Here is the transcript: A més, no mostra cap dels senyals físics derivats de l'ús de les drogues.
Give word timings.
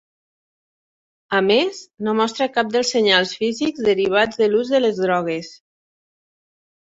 A 1.39 1.41
més, 1.49 1.81
no 2.07 2.15
mostra 2.19 2.47
cap 2.55 2.71
dels 2.75 2.93
senyals 2.95 3.35
físics 3.41 3.85
derivats 3.89 4.41
de 4.41 4.47
l'ús 4.53 4.71
de 4.77 4.81
les 4.87 5.03
drogues. 5.05 5.53